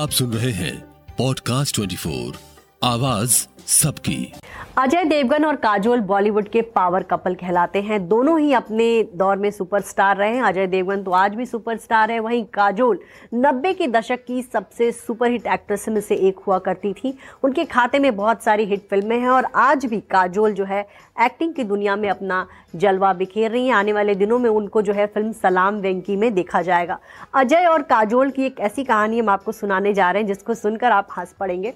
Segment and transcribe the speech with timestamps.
[0.00, 0.74] आप सुन रहे हैं
[1.18, 2.36] पॉडकास्ट 24
[2.82, 4.32] आवाज़ सबकी।
[4.78, 9.50] अजय देवगन और काजोल बॉलीवुड के पावर कपल कहलाते हैं। दोनों ही अपने दौर में
[9.50, 12.98] सुपरस्टार रहे हैं। अजय देवगन तो आज भी सुपरस्टार है। वहीं काजोल
[13.34, 17.98] 90 के दशक की सबसे सुपरहिट एक्ट्रेस में से एक हुआ करती थी। उनके खाते
[17.98, 20.80] में बहुत सारी हिट फ़िल्में हैं और आज भी काजोल जो है
[21.20, 24.92] एक्टिंग की दुनिया में अपना जलवा बिखेर रही हैं। आने वाले दिनों में उनको जो
[24.92, 26.98] है फ़िल्म सलाम वेंकी में देखा जाएगा।
[27.34, 30.92] अजय और काजोल की एक ऐसी कहानी हम आपको सुनाने जा रहे हैं, जिसको सुनकर
[30.92, 31.74] आप हंस पड़ेंगे।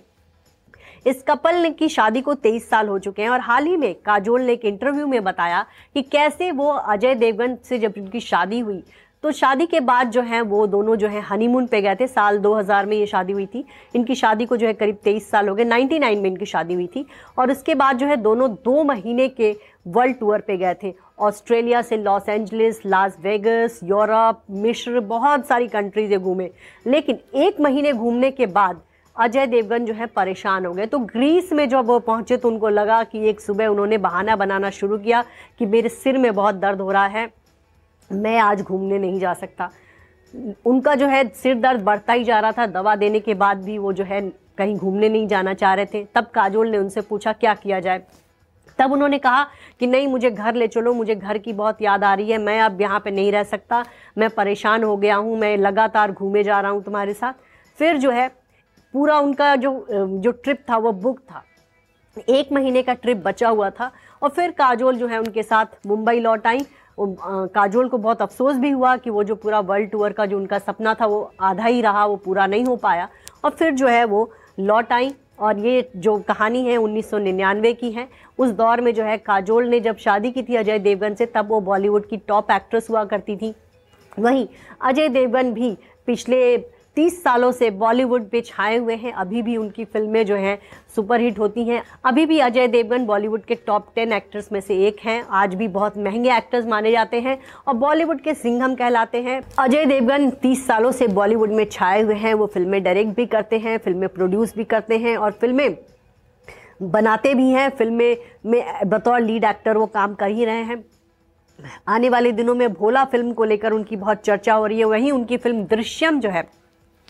[1.07, 4.43] इस कपल की शादी को 23 साल हो चुके हैं और हाल ही में काजोल
[4.43, 8.83] ने एक इंटरव्यू में बताया कि कैसे वो अजय देवगन से जब उनकी शादी हुई
[9.23, 12.39] तो शादी के बाद जो है वो दोनों जो है हनीमून पे गए थे। साल
[12.39, 15.55] 2000 में ये शादी हुई थी। इनकी शादी को जो है करीब 23 साल हो
[15.55, 17.07] गए। 99 में इनकी शादी हुई थी
[17.39, 19.55] और उसके बाद जो है दोनों दो महीने के
[19.89, 25.69] वर्ल्ड टूर पे गए थे। ऑस्ट्रेलिया से Los Angeles, Las Vegas, Europe मिश्र बहुत सारी
[25.69, 26.51] कंट्रीज़ घूमे।
[26.87, 28.81] लेकिन एक महीने घूमने के बाद
[29.17, 32.69] अजय देवगन जो है परेशान हो गए। तो ग्रीस में जब वो पहुँचे तो उनको
[32.69, 35.25] लगा कि एक सुबह उन्होंने बहाना बनाना शुरू किया
[35.59, 37.29] कि मेरे सिर में बहुत दर्द हो रहा है,
[38.11, 39.71] मैं आज घूमने नहीं जा सकता।
[40.67, 43.79] उनका जो है सिर दर्द बढ़ता ही जा रहा था। दवा देने के बाद भी
[43.79, 44.21] वो जो है
[44.59, 48.03] कहीं घूमने नहीं जाना चाह रहे थे। तब काजोल ने उनसे पूछा, क्या किया जाए?
[48.79, 49.45] तब उन्होंने कहा
[49.81, 52.61] कि, नहीं, मुझे घर ले चलो, मुझे घर की बहुत याद आ रही है। मैं
[52.61, 53.85] अब यहाँ पे नहीं रह सकता।
[54.19, 57.33] मैं परेशान हो गया हूँ, मैं लगातार घूमे जा रहा हूँ तुम्हारे साथ।
[57.79, 58.31] फिर जो है
[58.95, 61.43] पूरा उनका जो जो ट्रिप था, वो बुक था।
[62.17, 63.91] एक महीने का ट्रिप बचा हुआ था
[64.23, 66.67] और फिर काजोल जो है उनके साथ मुंबई लौट आई।
[66.99, 70.59] काजोल को बहुत अफसोस भी हुआ कि वो जो पूरा वर्ल्ड टूर का जो उनका
[70.59, 73.09] सपना था, वो आधा ही रहा, वो पूरा नहीं हो पाया।
[73.45, 78.09] और फिर जो है वो लौट आई और ये जो कहानी है 1999 की है।
[78.39, 81.49] उस दौर में जो है काजोल ने जब शादी की थी अजय देवगन से, तब
[81.49, 83.55] वो बॉलीवुड की टॉप एक्ट्रेस हुआ करती थी।
[84.19, 84.47] वहीं
[84.81, 86.57] अजय देवगन भी पिछले
[86.97, 90.59] तीस सालों से बॉलीवुड पे छाए हुए हैं। अभी भी उनकी फ़िल्में जो हैं,
[90.97, 94.97] सुपरहिट होती हैं। अभी भी अजय देवगन बॉलीवुड के टॉप टेन एक्टर्स में से एक
[95.05, 99.41] हैं। आज भी बहुत महँगे एक्टर्स माने जाते हैं और बॉलीवुड के सिंघम कहलाते हैं।
[99.59, 103.59] अजय देवगन तीस सालों से बॉलीवुड में छाए हुए हैं। वो फ़िल्में डायरेक्ट भी करते
[103.59, 105.77] हैं, फ़िल्में प्रोड्यूस भी करते हैं और फ़िल्में
[106.83, 108.17] बनाते भी हैं। फ़िल्में
[108.47, 110.85] में बतौर लीड एक्टर वो काम कर ही रहे हैं।
[111.89, 115.13] आने वाले दिनों में भोला फ़िल्म को लेकर उनकी बहुत चर्चा हो रही है। वहीं
[115.13, 116.51] उनकी फ़िल्म दृश्यम जो है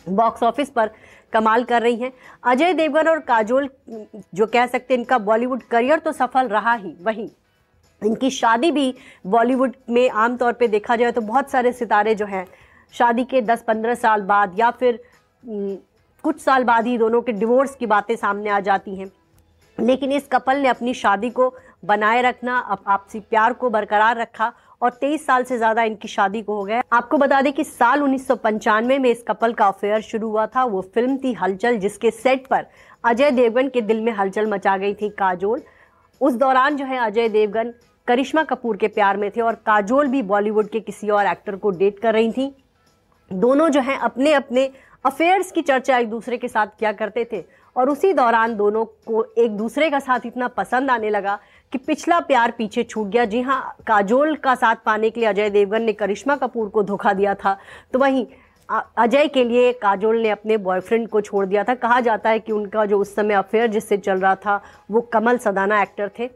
[0.06, 0.90] बॉक्स ऑफ़िस पर
[1.32, 2.12] कमाल कर रही हैं।
[2.44, 3.68] अजय देवगन और काजोल,
[4.34, 7.28] जो कह सकते हैं, इनका बॉलीवुड करियर तो सफल रहा ही, वहीं
[8.02, 8.94] इनकी शादी भी
[9.26, 12.46] बॉलीवुड में आमतौर पे देखा जाए तो बहुत सारे सितारे जो हैं,
[12.94, 15.02] शादी के 10-15 साल बाद या फिर
[15.44, 19.10] कुछ साल बाद ही दोनों के डिवोर्स की बातें सामने आ जाती हैं।
[19.78, 21.54] लेकिन इस कपल ने अपनी शादी को
[21.84, 26.54] बनाए रखना आपसी प्यार को बरकरार रखा और 23 साल से ज़्यादा इनकी शादी को
[26.54, 30.00] हो गया आपको बता दें कि साल उन्नीस सौ पंचानवे में इस कपल का अफेयर
[30.02, 32.66] शुरू हुआ था। वो फ़िल्म थी हलचल, जिसके सेट पर
[33.04, 35.62] अजय देवगन के दिल में हलचल मचा गई थी काजोल।
[36.20, 37.72] उस दौरान जो है अजय देवगन
[38.08, 41.70] करिश्मा कपूर के प्यार में थे और काजोल भी बॉलीवुड के किसी और एक्टर को
[41.72, 42.54] डेट कर रही थी।
[43.30, 44.70] दोनों जो हैं अपने अपने
[45.04, 47.42] अफेयर्स की चर्चा एक दूसरे के साथ किया करते थे
[47.76, 51.38] और उसी दौरान दोनों को एक दूसरे का साथ इतना पसंद आने लगा
[51.72, 55.50] कि पिछला प्यार पीछे छूट गया। जी हाँ काजोल का साथ पाने के लिए अजय
[55.50, 57.56] देवगन ने करिश्मा कपूर को धोखा दिया था।
[57.92, 58.26] तो वहीं
[58.68, 62.52] अजय के लिए काजोल ने अपने बॉयफ्रेंड को छोड़ दिया था। कहा जाता है कि
[62.52, 64.60] उनका जो उस समय अफेयर जिससे चल रहा था,
[64.90, 66.28] वो कमल सदाना एक्टर थे।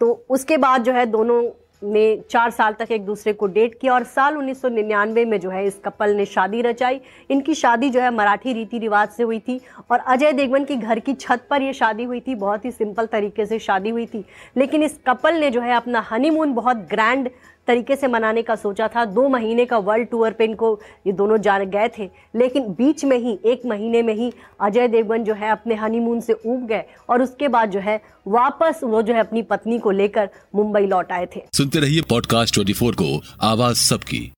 [0.00, 1.42] तो उसके बाद जो है दोनों
[1.82, 5.64] ने चार साल तक एक दूसरे को डेट किया और साल 1999 में जो है
[5.66, 9.60] इस कपल ने शादी रचाई। इनकी शादी जो है मराठी रीति रिवाज से हुई थी
[9.90, 13.06] और अजय देवगन की घर की छत पर यह शादी हुई थी। बहुत ही सिंपल
[13.06, 14.24] तरीके से शादी हुई थी।
[14.56, 17.30] लेकिन इस कपल ने जो है अपना हनीमून बहुत ग्रैंड
[17.66, 21.38] तरीके से मनाने का सोचा था। दो महीने का वर्ल्ड टूर पे इनको ये दोनों
[21.38, 25.50] जा गए थे। लेकिन बीच में ही, एक महीने में ही अजय देवगन जो है
[25.50, 29.42] अपने हनीमून से ऊब गए और उसके बाद जो है वापस वो जो है अपनी
[29.42, 34.34] पत्नी को लेकर मुंबई लौट आए थे। सुनते रहिए पॉडकास्ट ट्वेंटी को। आवाज़ सबकी।